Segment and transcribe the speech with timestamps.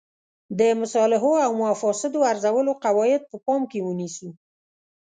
[0.59, 4.29] د مصالحو او مفاسدو ارزولو قواعد په پام کې ونیسو.